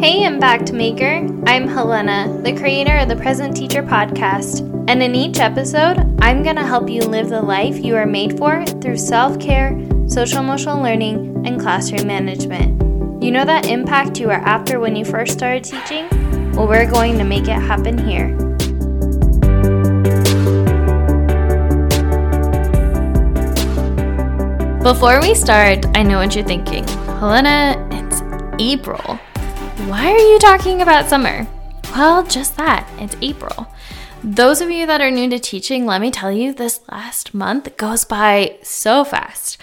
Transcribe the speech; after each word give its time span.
Hey, 0.00 0.24
Impact 0.24 0.72
Maker! 0.72 1.28
I'm 1.44 1.68
Helena, 1.68 2.40
the 2.42 2.56
creator 2.56 2.96
of 2.96 3.10
the 3.10 3.16
Present 3.16 3.54
Teacher 3.54 3.82
podcast. 3.82 4.60
And 4.88 5.02
in 5.02 5.14
each 5.14 5.38
episode, 5.40 5.98
I'm 6.22 6.42
going 6.42 6.56
to 6.56 6.64
help 6.64 6.88
you 6.88 7.02
live 7.02 7.28
the 7.28 7.42
life 7.42 7.84
you 7.84 7.96
are 7.96 8.06
made 8.06 8.38
for 8.38 8.64
through 8.64 8.96
self 8.96 9.38
care, 9.38 9.78
social 10.08 10.38
emotional 10.38 10.82
learning, 10.82 11.46
and 11.46 11.60
classroom 11.60 12.06
management. 12.06 13.22
You 13.22 13.30
know 13.30 13.44
that 13.44 13.66
impact 13.66 14.18
you 14.18 14.28
were 14.28 14.32
after 14.32 14.80
when 14.80 14.96
you 14.96 15.04
first 15.04 15.34
started 15.34 15.64
teaching? 15.64 16.08
Well, 16.52 16.66
we're 16.66 16.90
going 16.90 17.18
to 17.18 17.24
make 17.24 17.46
it 17.46 17.60
happen 17.60 17.98
here. 17.98 18.34
Before 24.82 25.20
we 25.20 25.34
start, 25.34 25.84
I 25.94 26.02
know 26.02 26.16
what 26.16 26.34
you're 26.34 26.46
thinking. 26.46 26.88
Helena, 26.88 27.86
it's 27.92 28.22
April. 28.58 29.20
Why 29.88 30.10
are 30.10 30.16
you 30.16 30.38
talking 30.38 30.82
about 30.82 31.08
summer? 31.08 31.46
Well, 31.94 32.24
just 32.24 32.56
that. 32.56 32.88
It's 32.98 33.16
April. 33.22 33.66
Those 34.22 34.60
of 34.60 34.70
you 34.70 34.86
that 34.86 35.00
are 35.00 35.10
new 35.10 35.28
to 35.30 35.38
teaching, 35.38 35.86
let 35.86 36.00
me 36.00 36.10
tell 36.10 36.30
you, 36.30 36.52
this 36.52 36.80
last 36.90 37.34
month 37.34 37.76
goes 37.76 38.04
by 38.04 38.58
so 38.62 39.04
fast 39.04 39.58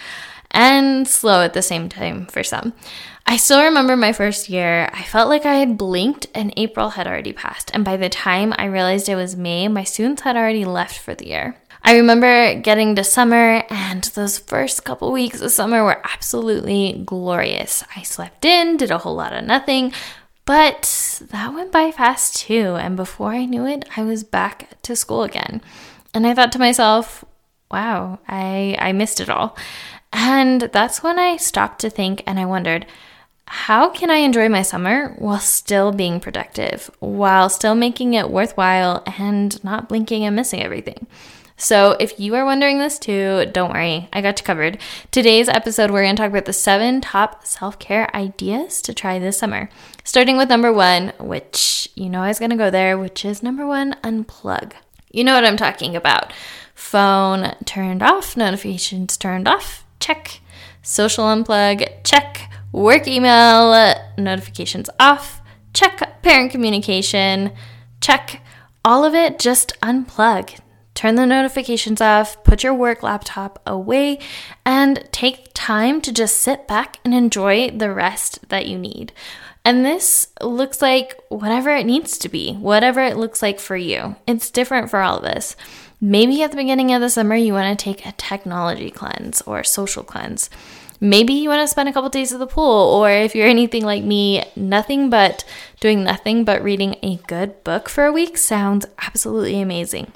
and 0.50 1.06
slow 1.06 1.42
at 1.42 1.54
the 1.54 1.62
same 1.62 1.88
time 1.88 2.26
for 2.26 2.42
some. 2.42 2.72
I 3.30 3.36
still 3.36 3.62
remember 3.62 3.94
my 3.94 4.14
first 4.14 4.48
year, 4.48 4.88
I 4.90 5.02
felt 5.02 5.28
like 5.28 5.44
I 5.44 5.56
had 5.56 5.76
blinked 5.76 6.28
and 6.34 6.50
April 6.56 6.88
had 6.88 7.06
already 7.06 7.34
passed. 7.34 7.70
And 7.74 7.84
by 7.84 7.98
the 7.98 8.08
time 8.08 8.54
I 8.56 8.64
realized 8.64 9.06
it 9.06 9.16
was 9.16 9.36
May, 9.36 9.68
my 9.68 9.84
students 9.84 10.22
had 10.22 10.34
already 10.34 10.64
left 10.64 10.98
for 10.98 11.14
the 11.14 11.26
year. 11.26 11.54
I 11.82 11.96
remember 11.96 12.54
getting 12.54 12.96
to 12.96 13.04
summer, 13.04 13.64
and 13.68 14.04
those 14.04 14.38
first 14.38 14.82
couple 14.84 15.12
weeks 15.12 15.42
of 15.42 15.52
summer 15.52 15.84
were 15.84 16.00
absolutely 16.04 17.02
glorious. 17.04 17.84
I 17.94 18.00
slept 18.00 18.46
in, 18.46 18.78
did 18.78 18.90
a 18.90 18.96
whole 18.96 19.14
lot 19.14 19.34
of 19.34 19.44
nothing, 19.44 19.92
but 20.46 21.20
that 21.30 21.52
went 21.52 21.70
by 21.70 21.90
fast 21.90 22.36
too. 22.36 22.76
And 22.76 22.96
before 22.96 23.32
I 23.32 23.44
knew 23.44 23.66
it, 23.66 23.84
I 23.94 24.04
was 24.04 24.24
back 24.24 24.80
to 24.84 24.96
school 24.96 25.22
again. 25.22 25.60
And 26.14 26.26
I 26.26 26.32
thought 26.32 26.52
to 26.52 26.58
myself, 26.58 27.26
wow, 27.70 28.20
I, 28.26 28.74
I 28.78 28.92
missed 28.92 29.20
it 29.20 29.28
all. 29.28 29.54
And 30.14 30.62
that's 30.62 31.02
when 31.02 31.18
I 31.18 31.36
stopped 31.36 31.82
to 31.82 31.90
think 31.90 32.22
and 32.26 32.40
I 32.40 32.46
wondered, 32.46 32.86
how 33.50 33.88
can 33.88 34.10
I 34.10 34.16
enjoy 34.18 34.48
my 34.48 34.62
summer 34.62 35.14
while 35.18 35.40
still 35.40 35.90
being 35.90 36.20
productive, 36.20 36.90
while 36.98 37.48
still 37.48 37.74
making 37.74 38.12
it 38.12 38.30
worthwhile 38.30 39.02
and 39.18 39.62
not 39.64 39.88
blinking 39.88 40.24
and 40.24 40.36
missing 40.36 40.62
everything? 40.62 41.06
So, 41.56 41.96
if 41.98 42.20
you 42.20 42.34
are 42.36 42.44
wondering 42.44 42.78
this 42.78 42.98
too, 42.98 43.46
don't 43.52 43.72
worry, 43.72 44.08
I 44.12 44.20
got 44.20 44.38
you 44.38 44.44
covered. 44.44 44.78
Today's 45.10 45.48
episode, 45.48 45.90
we're 45.90 46.04
going 46.04 46.14
to 46.14 46.22
talk 46.22 46.30
about 46.30 46.44
the 46.44 46.52
seven 46.52 47.00
top 47.00 47.44
self 47.46 47.78
care 47.78 48.14
ideas 48.14 48.80
to 48.82 48.94
try 48.94 49.18
this 49.18 49.38
summer. 49.38 49.68
Starting 50.04 50.36
with 50.36 50.50
number 50.50 50.72
one, 50.72 51.12
which 51.18 51.90
you 51.94 52.08
know 52.10 52.20
I 52.20 52.28
was 52.28 52.38
going 52.38 52.50
to 52.50 52.56
go 52.56 52.70
there, 52.70 52.96
which 52.96 53.24
is 53.24 53.42
number 53.42 53.66
one, 53.66 53.94
unplug. 54.04 54.74
You 55.10 55.24
know 55.24 55.34
what 55.34 55.44
I'm 55.44 55.56
talking 55.56 55.96
about. 55.96 56.32
Phone 56.74 57.54
turned 57.64 58.02
off, 58.04 58.36
notifications 58.36 59.16
turned 59.16 59.48
off, 59.48 59.84
check. 59.98 60.40
Social 60.82 61.24
unplug, 61.24 61.88
check. 62.04 62.47
Work 62.72 63.08
email, 63.08 63.94
notifications 64.16 64.90
off, 65.00 65.40
check. 65.72 66.22
Parent 66.22 66.50
communication, 66.50 67.52
check. 68.00 68.42
All 68.84 69.04
of 69.04 69.14
it, 69.14 69.38
just 69.38 69.78
unplug 69.80 70.58
turn 70.98 71.14
the 71.14 71.24
notifications 71.24 72.00
off, 72.00 72.42
put 72.42 72.64
your 72.64 72.74
work 72.74 73.04
laptop 73.04 73.62
away, 73.64 74.18
and 74.66 75.08
take 75.12 75.48
time 75.54 76.00
to 76.00 76.12
just 76.12 76.38
sit 76.38 76.66
back 76.66 76.98
and 77.04 77.14
enjoy 77.14 77.70
the 77.70 77.92
rest 77.92 78.48
that 78.48 78.66
you 78.66 78.76
need. 78.76 79.12
And 79.64 79.84
this 79.84 80.26
looks 80.42 80.82
like 80.82 81.14
whatever 81.28 81.70
it 81.70 81.86
needs 81.86 82.18
to 82.18 82.28
be, 82.28 82.54
whatever 82.54 83.00
it 83.00 83.16
looks 83.16 83.42
like 83.42 83.60
for 83.60 83.76
you. 83.76 84.16
It's 84.26 84.50
different 84.50 84.90
for 84.90 84.98
all 84.98 85.18
of 85.18 85.24
us. 85.24 85.54
Maybe 86.00 86.42
at 86.42 86.52
the 86.52 86.56
beginning 86.56 86.92
of 86.94 87.00
the 87.00 87.10
summer, 87.10 87.34
you 87.34 87.52
want 87.52 87.76
to 87.76 87.84
take 87.84 88.06
a 88.06 88.12
technology 88.12 88.90
cleanse 88.90 89.42
or 89.42 89.64
social 89.64 90.04
cleanse. 90.04 90.48
Maybe 91.00 91.32
you 91.32 91.48
want 91.48 91.62
to 91.62 91.68
spend 91.68 91.88
a 91.88 91.92
couple 91.92 92.08
days 92.08 92.32
at 92.32 92.38
the 92.38 92.46
pool, 92.46 92.94
or 92.94 93.10
if 93.10 93.34
you're 93.34 93.48
anything 93.48 93.84
like 93.84 94.04
me, 94.04 94.44
nothing 94.54 95.10
but 95.10 95.44
doing 95.80 96.04
nothing 96.04 96.44
but 96.44 96.62
reading 96.62 96.96
a 97.02 97.16
good 97.26 97.62
book 97.64 97.88
for 97.88 98.06
a 98.06 98.12
week 98.12 98.38
sounds 98.38 98.86
absolutely 98.98 99.60
amazing. 99.60 100.12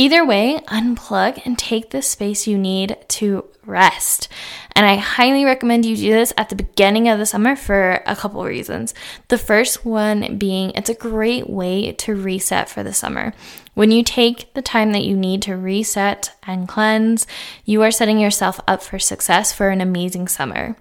Either 0.00 0.24
way, 0.24 0.60
unplug 0.68 1.44
and 1.44 1.58
take 1.58 1.90
the 1.90 2.00
space 2.00 2.46
you 2.46 2.56
need 2.56 2.96
to 3.08 3.44
rest. 3.66 4.28
And 4.76 4.86
I 4.86 4.94
highly 4.94 5.44
recommend 5.44 5.84
you 5.84 5.96
do 5.96 6.12
this 6.12 6.32
at 6.36 6.50
the 6.50 6.54
beginning 6.54 7.08
of 7.08 7.18
the 7.18 7.26
summer 7.26 7.56
for 7.56 8.00
a 8.06 8.14
couple 8.14 8.44
reasons. 8.44 8.94
The 9.26 9.36
first 9.36 9.84
one 9.84 10.38
being 10.38 10.70
it's 10.76 10.88
a 10.88 10.94
great 10.94 11.50
way 11.50 11.90
to 11.90 12.14
reset 12.14 12.68
for 12.68 12.84
the 12.84 12.92
summer. 12.92 13.34
When 13.74 13.90
you 13.90 14.04
take 14.04 14.54
the 14.54 14.62
time 14.62 14.92
that 14.92 15.02
you 15.02 15.16
need 15.16 15.42
to 15.42 15.56
reset 15.56 16.32
and 16.44 16.68
cleanse, 16.68 17.26
you 17.64 17.82
are 17.82 17.90
setting 17.90 18.20
yourself 18.20 18.60
up 18.68 18.84
for 18.84 19.00
success 19.00 19.52
for 19.52 19.70
an 19.70 19.80
amazing 19.80 20.28
summer. 20.28 20.76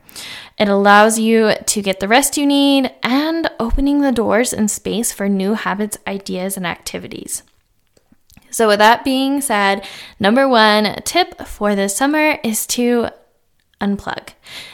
It 0.59 0.69
allows 0.69 1.17
you 1.17 1.55
to 1.65 1.81
get 1.81 1.99
the 2.01 2.07
rest 2.07 2.37
you 2.37 2.45
need 2.45 2.91
and 3.01 3.49
opening 3.59 4.01
the 4.01 4.11
doors 4.11 4.53
and 4.53 4.69
space 4.69 5.11
for 5.11 5.27
new 5.27 5.55
habits, 5.55 5.97
ideas, 6.05 6.55
and 6.55 6.67
activities. 6.67 7.41
So, 8.57 8.67
with 8.67 8.79
that 8.79 9.03
being 9.03 9.39
said, 9.39 9.85
number 10.19 10.47
one 10.47 10.95
tip 11.03 11.45
for 11.45 11.75
the 11.75 11.87
summer 11.87 12.39
is 12.43 12.65
to 12.73 13.09
unplug. 13.79 14.29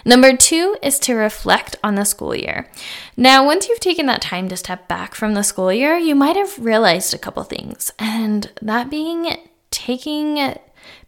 Number 0.06 0.38
two 0.38 0.78
is 0.82 0.98
to 1.00 1.16
reflect 1.16 1.76
on 1.84 1.96
the 1.96 2.06
school 2.06 2.34
year. 2.34 2.72
Now, 3.18 3.46
once 3.46 3.68
you've 3.68 3.82
taken 3.82 4.06
that 4.06 4.22
time 4.22 4.48
to 4.48 4.56
step 4.56 4.88
back 4.88 5.16
from 5.16 5.34
the 5.34 5.44
school 5.44 5.74
year, 5.74 5.98
you 5.98 6.16
might 6.16 6.38
have 6.38 6.64
realized 6.64 7.14
a 7.14 7.18
couple 7.18 7.44
things, 7.44 7.92
and 8.00 8.54
that 8.62 8.90
being 8.90 9.36
taking 9.70 10.56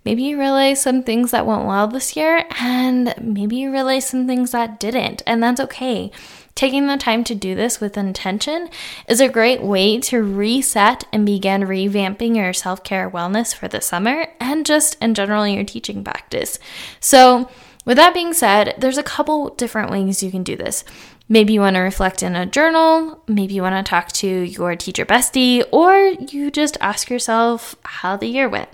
Maybe 0.04 0.22
you 0.24 0.38
realize 0.38 0.82
some 0.82 1.02
things 1.02 1.32
that 1.32 1.48
went 1.48 1.66
well 1.66 1.88
this 1.88 2.16
year, 2.16 2.46
and 2.60 3.14
maybe 3.20 3.56
you 3.56 3.72
realize 3.72 4.08
some 4.08 4.28
things 4.28 4.52
that 4.52 4.80
didn't, 4.80 5.24
and 5.26 5.42
that's 5.42 5.60
okay. 5.60 6.12
Taking 6.56 6.88
the 6.88 6.96
time 6.96 7.26
to 7.26 7.36
do 7.36 7.54
this 7.54 7.82
with 7.82 7.98
intention 7.98 8.70
is 9.10 9.20
a 9.20 9.28
great 9.28 9.62
way 9.62 10.00
to 10.00 10.24
reset 10.24 11.04
and 11.12 11.26
begin 11.26 11.64
revamping 11.64 12.38
your 12.38 12.54
self 12.54 12.82
care 12.82 13.12
wellness 13.12 13.54
for 13.54 13.68
the 13.68 13.82
summer 13.82 14.28
and 14.40 14.66
just 14.66 14.96
in 15.02 15.16
general 15.16 15.46
your 15.46 15.66
teaching 15.66 16.02
practice. 16.02 16.58
So, 17.02 17.50
with 17.84 17.98
that 17.98 18.14
being 18.14 18.32
said, 18.32 18.74
there's 18.78 18.98
a 18.98 19.04
couple 19.04 19.50
different 19.50 19.92
ways 19.92 20.24
you 20.24 20.32
can 20.32 20.44
do 20.44 20.56
this. 20.56 20.86
Maybe 21.28 21.52
you 21.52 21.60
want 21.60 21.76
to 21.76 21.82
reflect 21.82 22.24
in 22.24 22.38
a 22.38 22.46
journal, 22.46 23.22
maybe 23.28 23.54
you 23.54 23.62
want 23.62 23.86
to 23.86 23.90
talk 23.90 24.14
to 24.14 24.28
your 24.28 24.78
teacher 24.78 25.06
bestie, 25.06 25.62
or 25.74 25.94
you 26.32 26.52
just 26.52 26.78
ask 26.80 27.10
yourself 27.10 27.76
how 27.84 28.16
the 28.16 28.28
year 28.28 28.48
went 28.48 28.70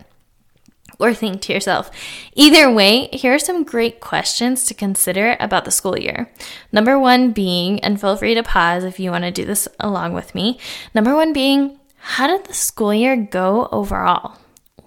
or 1.02 1.14
think 1.14 1.42
to 1.42 1.54
yourself. 1.54 1.90
Either 2.34 2.72
way, 2.72 3.10
here 3.12 3.34
are 3.34 3.40
some 3.40 3.64
great 3.64 4.00
questions 4.00 4.64
to 4.66 4.74
consider 4.74 5.36
about 5.40 5.66
the 5.66 5.72
school 5.72 5.98
year. 5.98 6.32
Number 6.72 7.00
one 7.00 7.32
being, 7.32 7.80
and 7.82 8.00
feel 8.00 8.16
free 8.16 8.36
to 8.36 8.44
pause 8.44 8.84
if 8.84 9.00
you 9.00 9.12
want 9.12 9.24
to 9.24 9.32
do 9.32 9.46
this 9.46 9.68
along 9.80 10.14
with 10.14 10.36
me. 10.36 10.60
Number 10.94 11.16
one 11.16 11.34
being, 11.34 11.80
how 11.98 12.28
did 12.28 12.46
the 12.46 12.54
school 12.54 12.94
year 12.94 13.16
go 13.16 13.68
overall? 13.72 14.38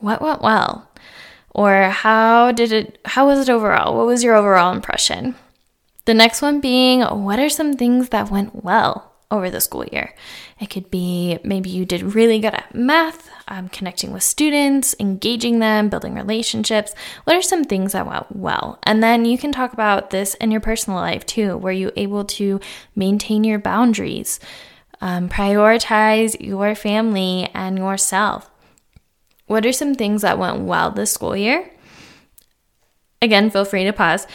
What 0.01 0.21
went 0.23 0.43
well? 0.43 0.91
Or 1.51 1.91
how 1.91 2.51
did 2.53 2.73
it 2.73 2.99
how 3.05 3.27
was 3.27 3.41
it 3.41 3.53
overall? 3.53 3.97
What 3.97 4.07
was 4.07 4.25
your 4.25 4.35
overall 4.35 4.73
impression? 4.73 5.37
The 6.05 6.13
next 6.13 6.43
one 6.43 6.61
being, 6.61 7.01
what 7.01 7.39
are 7.39 7.49
some 7.49 7.75
things 7.75 8.11
that 8.11 8.31
went 8.31 8.65
well? 8.65 9.14
Over 9.35 9.51
the 9.51 9.61
school 9.61 9.85
year. 9.85 10.15
It 10.61 10.71
could 10.71 10.91
be 10.91 11.39
maybe 11.43 11.69
you 11.69 11.85
did 11.85 12.15
really 12.15 12.39
good 12.39 12.55
at 12.55 12.75
math, 12.75 13.29
um, 13.49 13.69
connecting 13.69 14.13
with 14.13 14.23
students, 14.23 14.95
engaging 15.01 15.59
them, 15.59 15.89
building 15.89 16.15
relationships. 16.15 16.95
What 17.25 17.37
are 17.37 17.43
some 17.43 17.65
things 17.65 17.93
that 17.93 18.07
went 18.07 18.35
well? 18.35 18.79
And 18.85 19.03
then 19.03 19.25
you 19.25 19.37
can 19.37 19.51
talk 19.51 19.73
about 19.73 20.11
this 20.11 20.35
in 20.35 20.51
your 20.51 20.61
personal 20.61 21.01
life 21.01 21.27
too. 21.27 21.59
Were 21.59 21.73
you 21.73 21.91
able 21.97 22.25
to 22.25 22.61
maintain 22.95 23.43
your 23.43 23.59
boundaries, 23.59 24.39
um, 25.01 25.29
prioritize 25.29 26.37
your 26.41 26.75
family 26.77 27.51
and 27.53 27.77
yourself? 27.77 28.49
What 29.47 29.67
are 29.67 29.73
some 29.73 29.95
things 29.95 30.23
that 30.23 30.39
went 30.39 30.61
well 30.61 30.91
this 30.91 31.13
school 31.13 31.37
year? 31.37 31.71
Again, 33.21 33.51
feel 33.51 33.65
free 33.65 33.85
to 33.85 33.93
pause. 33.93 34.27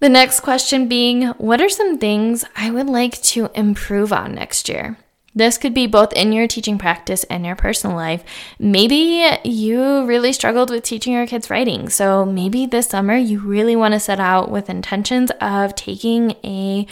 The 0.00 0.08
next 0.08 0.40
question 0.40 0.88
being 0.88 1.24
What 1.36 1.60
are 1.60 1.68
some 1.68 1.98
things 1.98 2.42
I 2.56 2.70
would 2.70 2.86
like 2.86 3.20
to 3.22 3.50
improve 3.54 4.14
on 4.14 4.34
next 4.34 4.66
year? 4.66 4.96
This 5.34 5.58
could 5.58 5.74
be 5.74 5.86
both 5.86 6.14
in 6.14 6.32
your 6.32 6.48
teaching 6.48 6.78
practice 6.78 7.22
and 7.24 7.44
your 7.44 7.54
personal 7.54 7.94
life. 7.94 8.24
Maybe 8.58 9.28
you 9.44 10.06
really 10.06 10.32
struggled 10.32 10.70
with 10.70 10.84
teaching 10.84 11.12
your 11.12 11.26
kids 11.26 11.50
writing. 11.50 11.90
So 11.90 12.24
maybe 12.24 12.64
this 12.64 12.86
summer 12.86 13.14
you 13.14 13.40
really 13.40 13.76
want 13.76 13.92
to 13.92 14.00
set 14.00 14.18
out 14.18 14.50
with 14.50 14.70
intentions 14.70 15.30
of 15.38 15.74
taking 15.74 16.30
a 16.42 16.86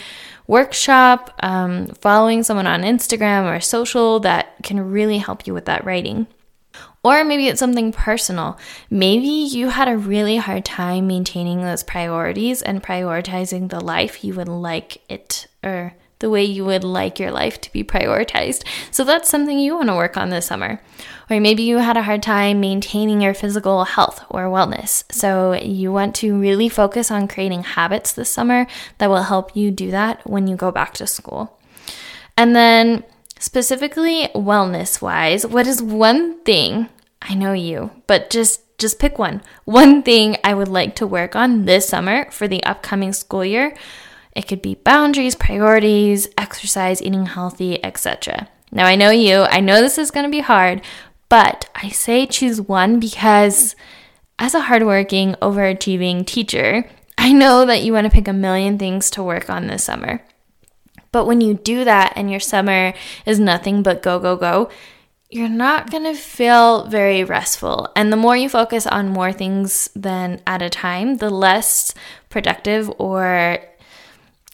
workshop, 0.45 1.33
um, 1.41 1.87
following 1.87 2.43
someone 2.43 2.67
on 2.67 2.83
Instagram 2.83 3.45
or 3.45 3.59
social 3.59 4.19
that 4.19 4.53
can 4.61 4.91
really 4.91 5.17
help 5.17 5.47
you 5.47 5.55
with 5.55 5.65
that 5.65 5.83
writing. 5.83 6.27
Or 7.03 7.23
maybe 7.23 7.47
it's 7.47 7.59
something 7.59 7.91
personal. 7.91 8.57
Maybe 8.89 9.27
you 9.27 9.69
had 9.69 9.87
a 9.87 9.97
really 9.97 10.37
hard 10.37 10.65
time 10.65 11.07
maintaining 11.07 11.61
those 11.61 11.83
priorities 11.83 12.61
and 12.61 12.83
prioritizing 12.83 13.69
the 13.69 13.79
life 13.79 14.23
you 14.23 14.33
would 14.35 14.49
like 14.49 15.01
it 15.09 15.47
or 15.63 15.93
the 16.19 16.29
way 16.29 16.43
you 16.43 16.65
would 16.65 16.83
like 16.83 17.17
your 17.17 17.31
life 17.31 17.61
to 17.61 17.71
be 17.71 17.83
prioritized. 17.83 18.65
So 18.91 19.05
that's 19.05 19.29
something 19.29 19.57
you 19.57 19.75
want 19.75 19.87
to 19.87 19.95
work 19.95 20.17
on 20.17 20.29
this 20.29 20.47
summer. 20.47 20.81
Or 21.29 21.39
maybe 21.39 21.63
you 21.63 21.77
had 21.77 21.95
a 21.95 22.03
hard 22.03 22.21
time 22.21 22.59
maintaining 22.59 23.21
your 23.21 23.33
physical 23.33 23.85
health 23.85 24.25
or 24.29 24.43
wellness. 24.43 25.09
So 25.11 25.53
you 25.53 25.93
want 25.93 26.15
to 26.15 26.37
really 26.37 26.67
focus 26.67 27.09
on 27.09 27.29
creating 27.29 27.63
habits 27.63 28.11
this 28.11 28.29
summer 28.29 28.67
that 28.97 29.09
will 29.09 29.23
help 29.23 29.55
you 29.55 29.71
do 29.71 29.91
that 29.91 30.27
when 30.27 30.47
you 30.47 30.57
go 30.57 30.71
back 30.71 30.93
to 30.95 31.07
school. 31.07 31.57
And 32.35 32.55
then, 32.55 33.03
specifically 33.39 34.29
wellness 34.35 35.01
wise, 35.01 35.47
what 35.47 35.65
is 35.65 35.81
one 35.81 36.39
thing 36.43 36.89
I 37.21 37.33
know 37.33 37.53
you, 37.53 37.91
but 38.05 38.29
just 38.29 38.61
just 38.77 38.99
pick 38.99 39.19
one. 39.19 39.41
One 39.65 40.03
thing 40.03 40.37
I 40.43 40.53
would 40.53 40.69
like 40.69 40.95
to 40.95 41.07
work 41.07 41.35
on 41.35 41.65
this 41.65 41.89
summer 41.89 42.31
for 42.31 42.47
the 42.47 42.63
upcoming 42.63 43.11
school 43.11 43.43
year. 43.43 43.75
It 44.35 44.47
could 44.47 44.61
be 44.61 44.75
boundaries, 44.75 45.35
priorities, 45.35 46.29
exercise, 46.37 47.01
eating 47.01 47.25
healthy, 47.25 47.83
etc. 47.83 48.47
Now 48.71 48.85
I 48.85 48.95
know 48.95 49.09
you, 49.09 49.41
I 49.41 49.59
know 49.59 49.81
this 49.81 49.97
is 49.97 50.11
going 50.11 50.25
to 50.25 50.31
be 50.31 50.39
hard, 50.39 50.81
but 51.27 51.69
I 51.75 51.89
say 51.89 52.25
choose 52.25 52.61
one 52.61 52.99
because 52.99 53.75
as 54.37 54.55
a 54.55 54.61
hardworking, 54.61 55.35
overachieving 55.41 56.25
teacher, 56.25 56.89
I 57.17 57.33
know 57.33 57.65
that 57.65 57.83
you 57.83 57.91
want 57.91 58.05
to 58.05 58.11
pick 58.11 58.29
a 58.29 58.33
million 58.33 58.77
things 58.77 59.09
to 59.11 59.23
work 59.23 59.49
on 59.49 59.67
this 59.67 59.83
summer. 59.83 60.21
But 61.11 61.25
when 61.25 61.41
you 61.41 61.55
do 61.55 61.83
that 61.85 62.13
and 62.15 62.29
your 62.29 62.39
summer 62.39 62.93
is 63.25 63.39
nothing 63.39 63.83
but 63.83 64.01
go, 64.01 64.19
go, 64.19 64.35
go, 64.35 64.69
you're 65.29 65.47
not 65.47 65.91
going 65.91 66.03
to 66.03 66.15
feel 66.15 66.87
very 66.87 67.23
restful. 67.23 67.89
And 67.95 68.11
the 68.11 68.17
more 68.17 68.35
you 68.35 68.49
focus 68.49 68.87
on 68.87 69.09
more 69.09 69.31
things 69.31 69.89
than 69.95 70.41
at 70.47 70.61
a 70.61 70.69
time, 70.69 71.17
the 71.17 71.29
less 71.29 71.93
productive 72.29 72.91
or 72.97 73.59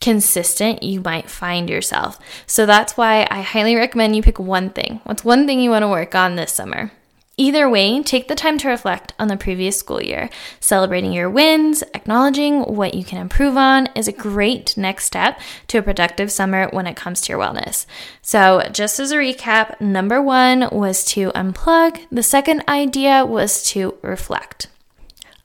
consistent 0.02 0.84
you 0.84 1.00
might 1.02 1.30
find 1.30 1.70
yourself. 1.70 2.20
So 2.46 2.66
that's 2.66 2.98
why 2.98 3.26
I 3.32 3.42
highly 3.42 3.76
recommend 3.76 4.16
you 4.16 4.22
pick 4.22 4.38
one 4.38 4.70
thing. 4.70 5.00
What's 5.06 5.24
one 5.24 5.48
thing 5.48 5.62
you 5.62 5.70
want 5.70 5.84
to 5.84 5.88
work 5.88 6.14
on 6.14 6.36
this 6.36 6.54
summer? 6.54 6.92
Either 7.38 7.70
way, 7.70 8.02
take 8.02 8.30
the 8.30 8.36
time 8.36 8.58
to 8.58 8.70
reflect 8.70 9.14
on 9.20 9.28
the 9.28 9.36
previous 9.36 9.78
school 9.78 10.02
year. 10.02 10.30
Celebrating 10.62 11.12
your 11.12 11.30
wins, 11.30 11.84
acknowledging 11.94 12.62
what 12.62 12.94
you 12.94 13.04
can 13.04 13.20
improve 13.20 13.58
on 13.58 13.88
is 13.88 14.08
a 14.08 14.14
great 14.14 14.78
next 14.78 15.06
step 15.06 15.40
to 15.68 15.78
a 15.78 15.82
productive 15.82 16.32
summer 16.32 16.70
when 16.72 16.88
it 16.88 16.96
comes 16.96 17.20
to 17.22 17.34
your 17.34 17.42
wellness. 17.42 17.86
So, 18.22 18.64
just 18.72 19.02
as 19.02 19.12
a 19.12 19.18
recap, 19.18 19.82
number 19.82 20.22
one 20.22 20.70
was 20.72 21.04
to 21.06 21.32
unplug, 21.32 22.06
the 22.10 22.24
second 22.24 22.64
idea 22.70 23.26
was 23.26 23.64
to 23.72 23.98
reflect. 24.02 24.68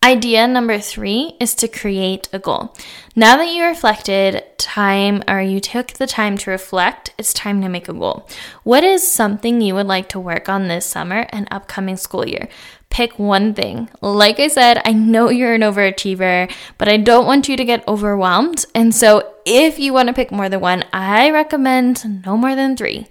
Idea 0.02 0.48
number 0.48 0.78
three 0.78 1.36
is 1.40 1.54
to 1.56 1.68
create 1.68 2.28
a 2.32 2.38
goal. 2.38 2.74
Now 3.16 3.36
that 3.38 3.52
you 3.52 3.64
reflected 3.64 4.44
time 4.56 5.24
or 5.26 5.40
you 5.40 5.58
took 5.58 5.88
the 5.88 6.06
time 6.06 6.38
to 6.38 6.50
reflect, 6.50 7.12
it's 7.18 7.32
time 7.32 7.60
to 7.62 7.68
make 7.68 7.88
a 7.88 7.92
goal. 7.92 8.28
What 8.62 8.84
is 8.84 9.10
something 9.10 9.60
you 9.60 9.74
would 9.74 9.88
like 9.88 10.08
to 10.10 10.20
work 10.20 10.48
on 10.48 10.68
this 10.68 10.86
summer 10.86 11.26
and 11.30 11.48
upcoming 11.50 11.96
school 11.96 12.26
year? 12.26 12.48
Pick 12.88 13.18
one 13.18 13.52
thing. 13.52 13.88
Like 14.00 14.38
I 14.38 14.46
said, 14.46 14.80
I 14.84 14.92
know 14.92 15.28
you're 15.28 15.54
an 15.54 15.60
overachiever, 15.62 16.52
but 16.78 16.88
I 16.88 16.98
don't 16.98 17.26
want 17.26 17.48
you 17.48 17.56
to 17.56 17.64
get 17.64 17.86
overwhelmed. 17.88 18.64
And 18.74 18.94
so, 18.94 19.34
if 19.44 19.78
you 19.78 19.92
want 19.92 20.08
to 20.08 20.12
pick 20.12 20.30
more 20.30 20.48
than 20.48 20.60
one, 20.60 20.84
I 20.92 21.30
recommend 21.30 22.24
no 22.26 22.36
more 22.36 22.54
than 22.54 22.76
three. 22.76 23.06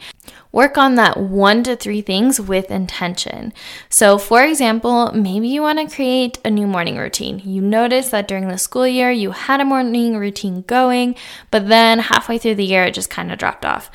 Work 0.52 0.80
on 0.80 0.96
that 0.96 1.18
one 1.18 1.64
to 1.64 1.76
three 1.76 2.02
things 2.02 2.42
with 2.42 2.72
intention. 2.72 3.54
So, 3.88 4.18
for 4.18 4.44
example, 4.44 5.12
maybe 5.14 5.48
you 5.48 5.62
want 5.62 5.78
to 5.78 5.96
create 5.96 6.40
a 6.44 6.50
new 6.50 6.66
morning 6.66 6.98
routine. 6.98 7.40
You 7.46 7.62
notice 7.62 8.10
that 8.10 8.28
during 8.28 8.48
the 8.48 8.58
school 8.58 8.88
year 8.88 9.12
you 9.12 9.30
had 9.32 9.62
a 9.62 9.66
morning 9.66 9.94
routine 10.08 10.62
going, 10.64 11.16
but 11.52 11.68
then 11.68 12.00
halfway 12.00 12.38
through 12.38 12.56
the 12.56 12.66
year 12.66 12.84
it 12.84 12.94
just 12.94 13.10
kind 13.10 13.32
of 13.32 13.38
dropped 13.38 13.66
off. 13.66 13.90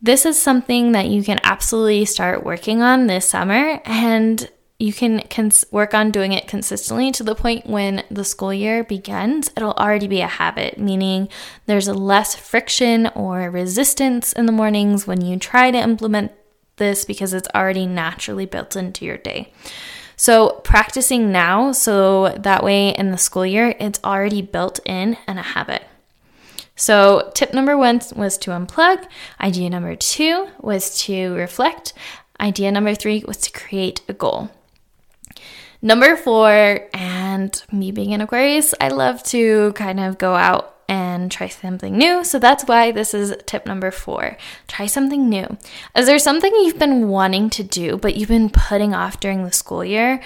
This 0.00 0.26
is 0.26 0.40
something 0.40 0.92
that 0.92 1.08
you 1.08 1.22
can 1.22 1.40
absolutely 1.44 2.04
start 2.04 2.44
working 2.44 2.82
on 2.82 3.06
this 3.06 3.28
summer 3.28 3.80
and 3.84 4.50
you 4.78 4.92
can 4.92 5.20
cons- 5.30 5.64
work 5.70 5.94
on 5.94 6.10
doing 6.10 6.32
it 6.32 6.48
consistently 6.48 7.12
to 7.12 7.22
the 7.22 7.34
point 7.34 7.66
when 7.66 8.02
the 8.10 8.24
school 8.24 8.52
year 8.52 8.84
begins, 8.84 9.50
it'll 9.56 9.72
already 9.72 10.08
be 10.08 10.20
a 10.20 10.26
habit, 10.26 10.78
meaning 10.78 11.28
there's 11.66 11.88
less 11.88 12.34
friction 12.34 13.06
or 13.14 13.50
resistance 13.50 14.32
in 14.32 14.46
the 14.46 14.52
mornings 14.52 15.06
when 15.06 15.24
you 15.24 15.38
try 15.38 15.70
to 15.70 15.78
implement 15.78 16.32
this 16.76 17.04
because 17.04 17.32
it's 17.32 17.48
already 17.54 17.86
naturally 17.86 18.46
built 18.46 18.74
into 18.76 19.04
your 19.04 19.16
day. 19.16 19.52
So, 20.16 20.60
practicing 20.64 21.32
now 21.32 21.72
so 21.72 22.30
that 22.38 22.62
way 22.62 22.90
in 22.90 23.10
the 23.10 23.18
school 23.18 23.44
year, 23.44 23.74
it's 23.80 24.00
already 24.04 24.42
built 24.42 24.80
in 24.84 25.16
and 25.26 25.38
a 25.38 25.42
habit. 25.42 25.82
So, 26.76 27.30
tip 27.34 27.54
number 27.54 27.76
one 27.76 28.00
was 28.16 28.38
to 28.38 28.50
unplug. 28.50 29.06
Idea 29.40 29.70
number 29.70 29.96
two 29.96 30.48
was 30.60 30.98
to 31.02 31.34
reflect. 31.34 31.92
Idea 32.40 32.72
number 32.72 32.94
three 32.94 33.24
was 33.26 33.38
to 33.38 33.52
create 33.52 34.00
a 34.08 34.12
goal. 34.12 34.50
Number 35.80 36.16
four, 36.16 36.88
and 36.94 37.62
me 37.70 37.92
being 37.92 38.14
an 38.14 38.22
Aquarius, 38.22 38.74
I 38.80 38.88
love 38.88 39.22
to 39.24 39.72
kind 39.74 40.00
of 40.00 40.16
go 40.16 40.34
out 40.34 40.73
and 41.14 41.30
try 41.30 41.48
something 41.48 41.96
new. 41.96 42.24
So 42.24 42.38
that's 42.38 42.64
why 42.64 42.90
this 42.90 43.14
is 43.14 43.34
tip 43.46 43.66
number 43.66 43.90
four 43.90 44.36
try 44.68 44.86
something 44.86 45.28
new. 45.28 45.56
Is 45.96 46.06
there 46.06 46.18
something 46.18 46.52
you've 46.52 46.78
been 46.78 47.08
wanting 47.08 47.50
to 47.50 47.62
do, 47.62 47.96
but 47.96 48.16
you've 48.16 48.28
been 48.28 48.50
putting 48.50 48.94
off 48.94 49.20
during 49.20 49.44
the 49.44 49.52
school 49.52 49.84
year? 49.84 50.20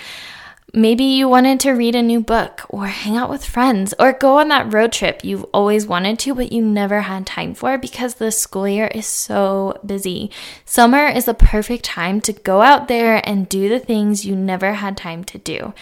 Maybe 0.74 1.04
you 1.04 1.30
wanted 1.30 1.60
to 1.60 1.70
read 1.70 1.94
a 1.94 2.02
new 2.02 2.20
book 2.20 2.66
or 2.68 2.88
hang 2.88 3.16
out 3.16 3.30
with 3.30 3.42
friends 3.42 3.94
or 3.98 4.12
go 4.12 4.38
on 4.38 4.48
that 4.48 4.70
road 4.70 4.92
trip 4.92 5.24
you've 5.24 5.44
always 5.54 5.86
wanted 5.86 6.18
to, 6.20 6.34
but 6.34 6.52
you 6.52 6.60
never 6.60 7.00
had 7.00 7.26
time 7.26 7.54
for 7.54 7.78
because 7.78 8.14
the 8.14 8.30
school 8.30 8.68
year 8.68 8.88
is 8.88 9.06
so 9.06 9.80
busy. 9.84 10.30
Summer 10.66 11.06
is 11.06 11.24
the 11.24 11.32
perfect 11.32 11.84
time 11.84 12.20
to 12.20 12.34
go 12.34 12.60
out 12.60 12.86
there 12.86 13.26
and 13.26 13.48
do 13.48 13.70
the 13.70 13.78
things 13.78 14.26
you 14.26 14.36
never 14.36 14.74
had 14.74 14.94
time 14.94 15.24
to 15.24 15.38
do. 15.38 15.72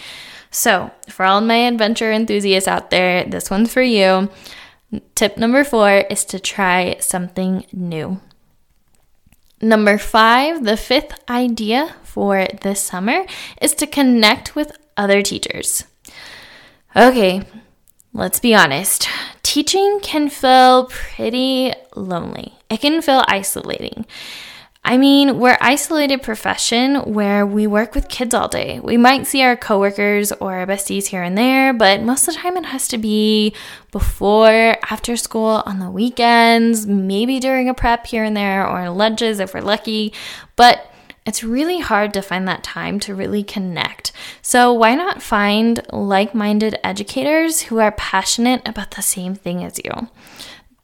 So, 0.51 0.91
for 1.09 1.25
all 1.25 1.41
my 1.41 1.67
adventure 1.67 2.11
enthusiasts 2.13 2.69
out 2.69 2.89
there, 2.89 3.25
this 3.25 3.49
one's 3.49 3.73
for 3.73 3.81
you. 3.81 4.29
Tip 5.15 5.37
number 5.37 5.63
four 5.63 6.05
is 6.09 6.23
to 6.25 6.39
try 6.39 6.95
something 6.99 7.65
new. 7.73 8.21
Number 9.61 9.97
five, 9.97 10.63
the 10.63 10.77
fifth 10.77 11.13
idea 11.29 11.95
for 12.03 12.47
this 12.61 12.79
summer 12.79 13.25
is 13.61 13.73
to 13.75 13.87
connect 13.87 14.55
with 14.55 14.77
other 14.95 15.21
teachers. 15.21 15.83
Okay, 16.95 17.43
let's 18.13 18.39
be 18.39 18.53
honest. 18.53 19.09
Teaching 19.43 19.99
can 20.01 20.29
feel 20.29 20.85
pretty 20.85 21.73
lonely, 21.95 22.53
it 22.69 22.81
can 22.81 23.01
feel 23.01 23.23
isolating. 23.27 24.05
I 24.87 24.95
mean, 24.95 25.37
we're 25.37 25.57
isolated 25.59 26.23
profession 26.23 27.13
where 27.13 27.45
we 27.45 27.67
work 27.67 27.93
with 27.93 28.07
kids 28.07 28.33
all 28.33 28.47
day. 28.47 28.79
We 28.79 28.95
might 28.95 29.27
see 29.27 29.41
our 29.41 29.57
coworkers 29.57 30.31
or 30.31 30.59
our 30.59 30.65
besties 30.65 31.07
here 31.07 31.21
and 31.21 31.37
there, 31.37 31.73
but 31.73 32.03
most 32.03 32.25
of 32.25 32.33
the 32.33 32.39
time 32.39 32.55
it 32.55 32.67
has 32.67 32.87
to 32.87 32.97
be 32.97 33.53
before, 33.91 34.77
after 34.89 35.17
school, 35.17 35.61
on 35.65 35.79
the 35.79 35.91
weekends, 35.91 36.87
maybe 36.87 37.37
during 37.41 37.67
a 37.67 37.73
prep 37.73 38.07
here 38.07 38.23
and 38.23 38.37
there, 38.37 38.65
or 38.65 38.89
lunches 38.89 39.41
if 39.41 39.53
we're 39.53 39.59
lucky. 39.59 40.13
But 40.55 40.89
it's 41.25 41.43
really 41.43 41.79
hard 41.79 42.13
to 42.13 42.21
find 42.21 42.47
that 42.47 42.63
time 42.63 43.01
to 43.01 43.13
really 43.13 43.43
connect. 43.43 44.13
So, 44.41 44.71
why 44.71 44.95
not 44.95 45.21
find 45.21 45.85
like 45.91 46.33
minded 46.33 46.79
educators 46.81 47.63
who 47.63 47.79
are 47.79 47.91
passionate 47.91 48.65
about 48.65 48.91
the 48.91 49.01
same 49.01 49.35
thing 49.35 49.65
as 49.65 49.81
you? 49.83 50.07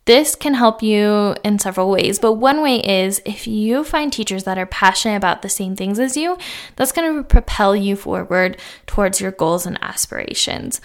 This 0.06 0.36
can 0.36 0.54
help 0.54 0.84
you 0.84 1.36
in 1.46 1.60
several 1.60 1.90
ways, 1.90 2.20
but 2.20 2.34
one 2.34 2.62
way 2.62 2.78
is 2.80 3.22
if 3.26 3.48
you 3.48 3.86
find 3.86 4.12
teachers 4.12 4.44
that 4.44 4.58
are 4.58 4.66
passionate 4.66 5.16
about 5.16 5.42
the 5.42 5.50
same 5.50 5.78
things 5.78 5.98
as 5.98 6.18
you, 6.18 6.38
that's 6.76 6.92
going 6.92 7.16
to 7.16 7.24
propel 7.24 7.74
you 7.74 7.96
forward 7.96 8.58
towards 8.86 9.22
your 9.22 9.32
goals 9.32 9.66
and 9.66 9.82
aspirations. 9.82 10.82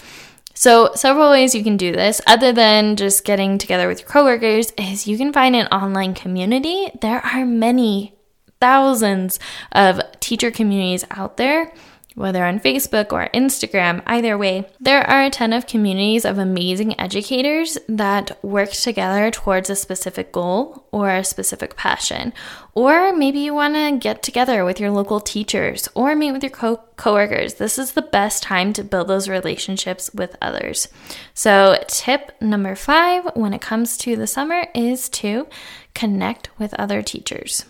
So, 0.54 0.92
several 0.94 1.30
ways 1.30 1.54
you 1.54 1.62
can 1.62 1.76
do 1.76 1.92
this, 1.92 2.20
other 2.26 2.52
than 2.52 2.96
just 2.96 3.24
getting 3.24 3.58
together 3.58 3.86
with 3.86 4.00
your 4.00 4.08
coworkers, 4.08 4.72
is 4.76 5.06
you 5.06 5.16
can 5.16 5.32
find 5.32 5.54
an 5.54 5.66
online 5.68 6.14
community. 6.14 6.88
There 7.00 7.24
are 7.24 7.44
many 7.44 8.16
thousands 8.60 9.38
of 9.72 10.00
teacher 10.20 10.50
communities 10.50 11.04
out 11.10 11.36
there 11.36 11.72
whether 12.14 12.44
on 12.44 12.58
Facebook 12.58 13.12
or 13.12 13.28
Instagram, 13.32 14.02
either 14.06 14.36
way, 14.36 14.68
there 14.80 15.08
are 15.08 15.24
a 15.24 15.30
ton 15.30 15.52
of 15.52 15.66
communities 15.66 16.24
of 16.24 16.36
amazing 16.36 16.98
educators 16.98 17.78
that 17.88 18.42
work 18.42 18.72
together 18.72 19.30
towards 19.30 19.70
a 19.70 19.76
specific 19.76 20.32
goal 20.32 20.86
or 20.90 21.10
a 21.10 21.22
specific 21.22 21.76
passion. 21.76 22.32
Or 22.74 23.12
maybe 23.12 23.38
you 23.38 23.54
want 23.54 23.74
to 23.74 23.98
get 23.98 24.22
together 24.22 24.64
with 24.64 24.80
your 24.80 24.90
local 24.90 25.20
teachers 25.20 25.88
or 25.94 26.16
meet 26.16 26.32
with 26.32 26.42
your 26.42 26.50
co- 26.50 26.80
coworkers. 26.96 27.54
This 27.54 27.78
is 27.78 27.92
the 27.92 28.02
best 28.02 28.42
time 28.42 28.72
to 28.74 28.84
build 28.84 29.08
those 29.08 29.28
relationships 29.28 30.10
with 30.12 30.36
others. 30.42 30.88
So, 31.34 31.82
tip 31.86 32.32
number 32.40 32.74
five 32.74 33.30
when 33.34 33.54
it 33.54 33.60
comes 33.60 33.96
to 33.98 34.16
the 34.16 34.26
summer 34.26 34.66
is 34.74 35.08
to 35.10 35.46
connect 35.94 36.50
with 36.58 36.74
other 36.74 37.02
teachers. 37.02 37.64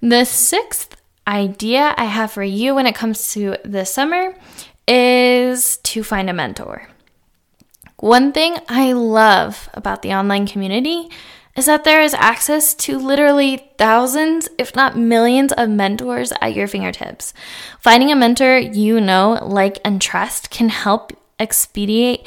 The 0.00 0.24
sixth 0.24 0.97
idea 1.28 1.94
I 1.96 2.06
have 2.06 2.32
for 2.32 2.42
you 2.42 2.74
when 2.74 2.86
it 2.86 2.94
comes 2.94 3.32
to 3.32 3.56
the 3.64 3.84
summer 3.84 4.34
is 4.86 5.76
to 5.78 6.02
find 6.02 6.30
a 6.30 6.32
mentor. 6.32 6.88
One 7.98 8.32
thing 8.32 8.56
I 8.68 8.92
love 8.92 9.68
about 9.74 10.02
the 10.02 10.14
online 10.14 10.46
community 10.46 11.10
is 11.56 11.66
that 11.66 11.82
there 11.82 12.00
is 12.00 12.14
access 12.14 12.72
to 12.72 12.96
literally 12.96 13.72
thousands, 13.78 14.48
if 14.58 14.76
not 14.76 14.96
millions, 14.96 15.52
of 15.52 15.68
mentors 15.68 16.32
at 16.40 16.54
your 16.54 16.68
fingertips. 16.68 17.34
Finding 17.80 18.12
a 18.12 18.16
mentor 18.16 18.58
you 18.58 19.00
know, 19.00 19.40
like, 19.42 19.78
and 19.84 20.00
trust 20.00 20.50
can 20.50 20.68
help 20.68 21.12
expedite 21.40 22.24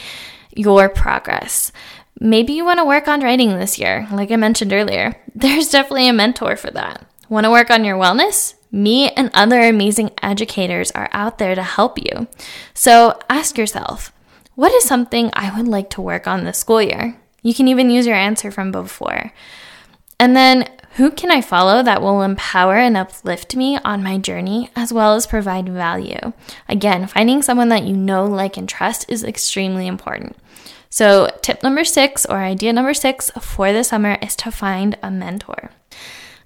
your 0.53 0.89
progress. 0.89 1.72
Maybe 2.20 2.53
you 2.53 2.65
want 2.65 2.79
to 2.79 2.86
work 2.86 3.08
on 3.08 3.22
writing 3.22 3.58
this 3.58 3.79
year, 3.79 4.08
like 4.12 4.31
I 4.31 4.36
mentioned 4.36 4.74
earlier. 4.74 5.15
There's 5.36 5.70
definitely 5.70 6.10
a 6.10 6.13
mentor 6.13 6.58
for 6.58 6.70
that. 6.72 7.05
Want 7.29 7.46
to 7.46 7.51
work 7.51 7.72
on 7.72 7.86
your 7.86 7.98
wellness? 7.98 8.55
Me 8.72 9.10
and 9.12 9.30
other 9.34 9.62
amazing 9.62 10.12
educators 10.24 10.92
are 10.92 11.10
out 11.12 11.38
there 11.38 11.56
to 11.56 11.63
help 11.63 11.98
you. 11.98 12.28
So 12.74 13.20
ask 13.30 13.58
yourself, 13.58 14.13
what 14.56 14.72
is 14.74 14.84
something 14.84 15.30
I 15.34 15.56
would 15.56 15.68
like 15.68 15.90
to 15.92 16.01
work 16.01 16.28
on 16.28 16.44
this 16.44 16.60
school 16.60 16.82
year? 16.82 17.18
You 17.42 17.54
can 17.54 17.68
even 17.68 17.90
use 17.90 18.06
your 18.06 18.16
answer 18.16 18.51
from 18.51 18.72
before. 18.72 19.34
And 20.20 20.36
then, 20.36 20.70
who 20.96 21.10
can 21.10 21.32
I 21.32 21.42
follow 21.42 21.82
that 21.82 22.01
will 22.01 22.22
empower 22.22 22.75
and 22.75 22.98
uplift 22.98 23.56
me 23.56 23.78
on 23.78 24.04
my 24.04 24.18
journey 24.18 24.70
as 24.75 24.92
well 24.92 25.16
as 25.16 25.25
provide 25.25 25.70
value? 25.70 26.34
Again, 26.68 27.08
finding 27.08 27.42
someone 27.42 27.70
that 27.70 27.86
you 27.86 27.96
know, 27.96 28.25
like, 28.25 28.58
and 28.58 28.68
trust 28.68 29.06
is 29.10 29.24
extremely 29.24 29.88
important. 29.88 30.36
So, 30.90 31.30
tip 31.42 31.63
number 31.63 31.86
six, 31.86 32.25
or 32.25 32.38
idea 32.38 32.74
number 32.74 32.94
six 32.94 33.32
for 33.40 33.72
the 33.72 33.84
summer, 33.84 34.18
is 34.22 34.36
to 34.38 34.51
find 34.51 34.98
a 35.01 35.10
mentor. 35.10 35.72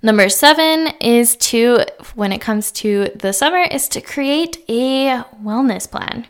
Number 0.06 0.30
seven 0.30 0.90
is 1.02 1.36
to, 1.38 1.84
when 2.14 2.32
it 2.32 2.40
comes 2.40 2.72
to 2.74 3.10
the 3.16 3.34
summer, 3.34 3.64
is 3.64 3.88
to 3.88 4.02
create 4.02 4.64
a 4.70 5.24
wellness 5.44 5.90
plan. 5.90 6.28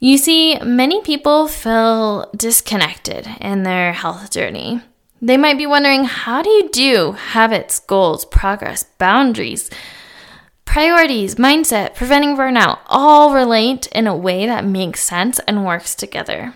You 0.00 0.18
see, 0.18 0.58
many 0.58 1.00
people 1.00 1.46
feel 1.46 2.28
disconnected 2.36 3.28
in 3.40 3.62
their 3.62 3.92
health 3.92 4.32
journey. 4.32 4.80
They 5.22 5.36
might 5.36 5.56
be 5.56 5.68
wondering 5.68 6.02
how 6.02 6.42
do 6.42 6.50
you 6.50 6.68
do 6.68 7.12
habits, 7.12 7.78
goals, 7.78 8.24
progress, 8.24 8.82
boundaries, 8.98 9.70
priorities, 10.64 11.36
mindset, 11.36 11.94
preventing 11.94 12.36
burnout 12.36 12.80
all 12.88 13.32
relate 13.32 13.86
in 13.92 14.08
a 14.08 14.16
way 14.16 14.46
that 14.46 14.64
makes 14.64 15.04
sense 15.04 15.38
and 15.46 15.64
works 15.64 15.94
together? 15.94 16.54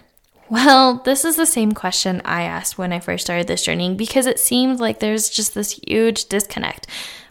Well, 0.51 1.01
this 1.05 1.25
is 1.25 1.37
the 1.37 1.47
same 1.47 1.73
question 1.73 2.21
I 2.25 2.43
asked 2.43 2.77
when 2.77 2.93
I 2.93 3.01
first 3.01 3.25
started 3.25 3.47
this 3.47 3.63
journey 3.63 3.95
because 3.95 4.27
it 4.27 4.39
seemed 4.39 4.79
like 4.79 5.01
there's 5.01 5.31
just 5.31 5.55
this 5.55 5.81
huge 5.87 6.27
disconnect. 6.27 6.87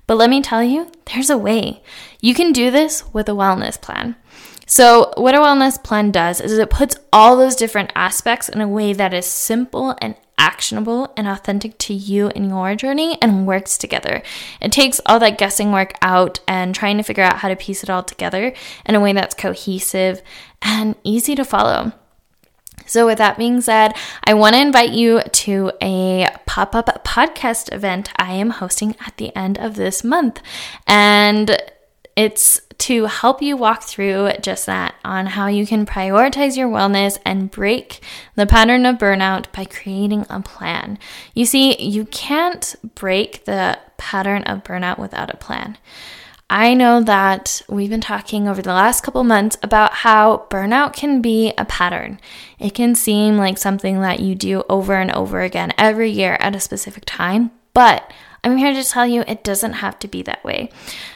But 0.08 0.18
let 0.18 0.30
me 0.30 0.42
tell 0.42 0.64
you, 0.64 0.92
there's 1.06 1.30
a 1.30 1.38
way. 1.38 1.84
You 2.20 2.34
can 2.34 2.52
do 2.52 2.72
this 2.72 3.04
with 3.14 3.30
a 3.30 3.34
wellness 3.34 3.80
plan. 3.80 4.16
So, 4.66 5.14
what 5.18 5.36
a 5.36 5.40
wellness 5.40 5.82
plan 5.82 6.12
does 6.12 6.42
is 6.42 6.58
it 6.58 6.70
puts 6.70 6.96
all 7.12 7.38
those 7.38 7.56
different 7.56 7.92
aspects 7.96 8.50
in 8.50 8.62
a 8.62 8.68
way 8.68 8.94
that 8.94 9.14
is 9.14 9.26
simple 9.26 9.96
and 10.02 10.16
actionable 10.38 11.14
and 11.16 11.28
authentic 11.28 11.78
to 11.78 11.94
you 11.94 12.30
and 12.30 12.50
your 12.50 12.76
journey 12.76 13.18
and 13.22 13.46
works 13.46 13.78
together. 13.78 14.24
It 14.60 14.72
takes 14.72 15.00
all 15.06 15.20
that 15.20 15.38
guessing 15.38 15.72
work 15.72 15.94
out 16.02 16.40
and 16.48 16.74
trying 16.74 16.98
to 16.98 17.04
figure 17.04 17.24
out 17.24 17.38
how 17.38 17.50
to 17.50 17.56
piece 17.56 17.84
it 17.84 17.90
all 17.90 18.04
together 18.04 18.54
in 18.86 18.96
a 18.96 19.00
way 19.00 19.14
that's 19.14 19.36
cohesive 19.36 20.22
and 20.62 20.96
easy 21.04 21.36
to 21.36 21.46
follow. 21.46 21.94
So, 22.86 23.06
with 23.06 23.18
that 23.18 23.38
being 23.38 23.62
said, 23.62 23.94
I 24.26 24.34
want 24.34 24.56
to 24.56 24.62
invite 24.62 24.92
you 24.92 25.22
to 25.22 25.72
a 25.82 26.30
pop 26.46 26.76
up 26.76 27.06
podcast 27.06 27.74
event 27.74 28.10
I 28.18 28.34
am 28.34 28.50
hosting 28.50 28.96
at 29.06 29.18
the 29.18 29.36
end 29.36 29.58
of 29.58 29.76
this 29.76 30.04
month. 30.04 30.42
And 30.86 31.58
it's 32.16 32.62
to 32.80 33.06
help 33.06 33.42
you 33.42 33.56
walk 33.58 33.84
through 33.84 34.32
just 34.42 34.66
that 34.66 34.96
on 35.04 35.26
how 35.26 35.48
you 35.48 35.66
can 35.66 35.86
prioritize 35.86 36.58
your 36.58 36.68
wellness 36.68 37.18
and 37.26 37.50
break 37.50 38.02
the 38.36 38.46
pattern 38.46 38.86
of 38.86 38.98
burnout 38.98 39.52
by 39.52 39.66
creating 39.66 40.26
a 40.30 40.42
plan. 40.42 41.00
You 41.34 41.46
see, 41.46 41.82
you 41.82 42.06
can't 42.06 42.76
break 42.96 43.46
the 43.46 43.80
pattern 43.98 44.44
of 44.44 44.64
burnout 44.64 45.00
without 45.00 45.34
a 45.34 45.38
plan. 45.38 45.78
I 46.50 46.74
know 46.74 47.02
that 47.02 47.62
we've 47.68 47.90
been 47.90 48.02
talking 48.02 48.48
over 48.48 48.62
the 48.62 48.74
last 48.74 49.02
couple 49.02 49.24
months 49.24 49.58
about 49.64 49.94
how 49.94 50.46
burnout 50.50 50.94
can 50.94 51.22
be 51.22 51.54
a 51.58 51.66
pattern. 51.66 52.20
It 52.60 52.74
can 52.74 52.96
seem 52.96 53.38
like 53.38 53.58
something 53.58 54.02
that 54.02 54.20
you 54.20 54.36
do 54.36 54.64
over 54.70 54.96
and 54.96 55.12
over 55.12 55.42
again 55.42 55.74
every 55.78 56.10
year 56.10 56.38
at 56.40 56.56
a 56.56 56.60
specific 56.60 57.04
time, 57.06 57.52
but 57.74 58.12
I'm 58.44 58.58
here 58.58 58.74
to 58.74 58.84
tell 58.84 59.08
you 59.08 59.24
it 59.26 59.44
doesn't 59.44 59.74
have 59.74 59.98
to 60.00 60.08
be 60.08 60.22
that 60.24 60.44
way. 60.44 60.70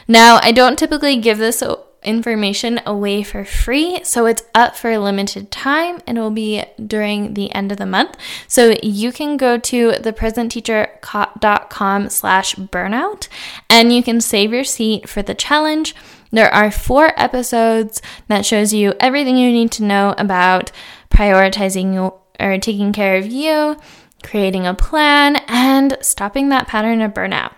Now, 0.06 0.40
I 0.42 0.50
don't 0.50 0.78
typically 0.78 1.18
give 1.18 1.38
this 1.38 1.62
information 2.02 2.80
away 2.86 3.22
for 3.22 3.44
free, 3.44 4.02
so 4.04 4.26
it's 4.26 4.42
up 4.54 4.76
for 4.76 4.90
a 4.90 4.98
limited 4.98 5.50
time 5.50 6.00
and 6.06 6.18
it 6.18 6.20
will 6.20 6.30
be 6.30 6.64
during 6.84 7.32
the 7.34 7.52
end 7.54 7.72
of 7.72 7.78
the 7.78 7.86
month. 7.86 8.16
So 8.46 8.76
you 8.82 9.12
can 9.12 9.36
go 9.36 9.58
to 9.58 9.90
thepresentteacher.com 9.90 12.08
slash 12.08 12.54
burnout 12.54 13.28
and 13.68 13.92
you 13.92 14.02
can 14.02 14.20
save 14.20 14.52
your 14.52 14.64
seat 14.64 15.08
for 15.08 15.22
the 15.22 15.34
challenge. 15.34 15.94
There 16.30 16.52
are 16.52 16.70
four 16.70 17.12
episodes 17.16 18.02
that 18.28 18.46
shows 18.46 18.72
you 18.72 18.94
everything 19.00 19.36
you 19.36 19.50
need 19.50 19.72
to 19.72 19.84
know 19.84 20.14
about 20.18 20.70
prioritizing 21.10 22.12
or 22.38 22.58
taking 22.58 22.92
care 22.92 23.16
of 23.16 23.26
you, 23.26 23.76
creating 24.22 24.66
a 24.66 24.74
plan, 24.74 25.36
and 25.48 25.96
stopping 26.00 26.50
that 26.50 26.68
pattern 26.68 27.00
of 27.00 27.12
burnout. 27.12 27.52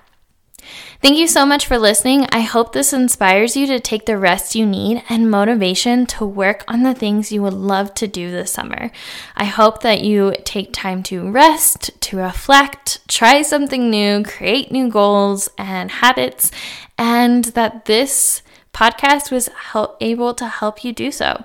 Thank 1.00 1.16
you 1.16 1.26
so 1.26 1.46
much 1.46 1.66
for 1.66 1.78
listening. 1.78 2.26
I 2.30 2.40
hope 2.40 2.72
this 2.72 2.92
inspires 2.92 3.56
you 3.56 3.66
to 3.68 3.80
take 3.80 4.04
the 4.04 4.18
rest 4.18 4.54
you 4.54 4.66
need 4.66 5.02
and 5.08 5.30
motivation 5.30 6.04
to 6.06 6.26
work 6.26 6.62
on 6.68 6.82
the 6.82 6.94
things 6.94 7.32
you 7.32 7.40
would 7.42 7.54
love 7.54 7.94
to 7.94 8.06
do 8.06 8.30
this 8.30 8.52
summer. 8.52 8.90
I 9.34 9.44
hope 9.44 9.80
that 9.80 10.02
you 10.02 10.34
take 10.44 10.74
time 10.74 11.02
to 11.04 11.30
rest, 11.30 11.98
to 12.02 12.18
reflect, 12.18 13.00
try 13.08 13.40
something 13.40 13.88
new, 13.88 14.22
create 14.24 14.70
new 14.70 14.90
goals 14.90 15.48
and 15.56 15.90
habits, 15.90 16.50
and 16.98 17.44
that 17.46 17.86
this 17.86 18.42
podcast 18.72 19.30
was 19.30 19.48
help, 19.48 19.96
able 20.00 20.34
to 20.34 20.46
help 20.46 20.84
you 20.84 20.92
do 20.92 21.10
so. 21.10 21.44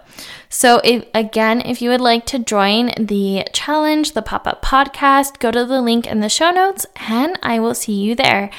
So, 0.49 0.79
if, 0.83 1.05
again, 1.13 1.61
if 1.61 1.81
you 1.81 1.89
would 1.89 2.01
like 2.01 2.25
to 2.27 2.39
join 2.39 2.91
the 2.97 3.45
challenge, 3.53 4.13
the 4.13 4.21
pop 4.21 4.47
up 4.47 4.63
podcast, 4.63 5.39
go 5.39 5.51
to 5.51 5.65
the 5.65 5.81
link 5.81 6.07
in 6.07 6.19
the 6.19 6.29
show 6.29 6.51
notes 6.51 6.85
and 7.09 7.37
I 7.41 7.59
will 7.59 7.73
see 7.73 7.93
you 7.93 8.15
there. 8.15 8.49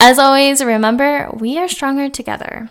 As 0.00 0.18
always, 0.18 0.62
remember 0.62 1.30
we 1.32 1.58
are 1.58 1.68
stronger 1.68 2.08
together. 2.08 2.68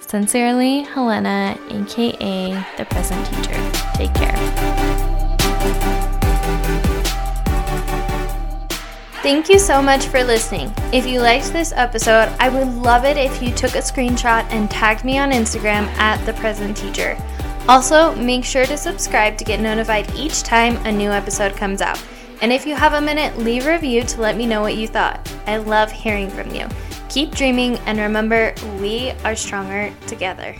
Sincerely, 0.00 0.82
Helena, 0.82 1.58
aka 1.70 2.64
the 2.76 2.84
present 2.84 3.26
teacher. 3.26 3.70
Take 3.94 4.14
care. 4.14 4.36
Thank 9.22 9.48
you 9.48 9.58
so 9.58 9.82
much 9.82 10.06
for 10.06 10.22
listening. 10.22 10.72
If 10.92 11.04
you 11.04 11.20
liked 11.20 11.52
this 11.52 11.72
episode, 11.74 12.32
I 12.38 12.48
would 12.48 12.68
love 12.68 13.04
it 13.04 13.16
if 13.16 13.42
you 13.42 13.52
took 13.52 13.74
a 13.74 13.78
screenshot 13.78 14.44
and 14.50 14.70
tagged 14.70 15.04
me 15.04 15.18
on 15.18 15.32
Instagram 15.32 15.88
at 15.98 16.24
the 16.24 16.34
present 16.34 16.76
teacher. 16.76 17.16
Also, 17.68 18.14
make 18.14 18.44
sure 18.44 18.64
to 18.66 18.76
subscribe 18.76 19.36
to 19.38 19.44
get 19.44 19.58
notified 19.58 20.14
each 20.14 20.44
time 20.44 20.76
a 20.86 20.92
new 20.92 21.10
episode 21.10 21.56
comes 21.56 21.82
out. 21.82 22.00
And 22.42 22.52
if 22.52 22.66
you 22.66 22.74
have 22.74 22.92
a 22.92 23.00
minute, 23.00 23.38
leave 23.38 23.66
a 23.66 23.72
review 23.72 24.02
to 24.02 24.20
let 24.20 24.36
me 24.36 24.46
know 24.46 24.60
what 24.60 24.76
you 24.76 24.86
thought. 24.86 25.32
I 25.46 25.56
love 25.56 25.90
hearing 25.90 26.28
from 26.28 26.54
you. 26.54 26.68
Keep 27.08 27.34
dreaming 27.34 27.76
and 27.86 27.98
remember, 27.98 28.54
we 28.80 29.12
are 29.24 29.34
stronger 29.34 29.92
together. 30.06 30.54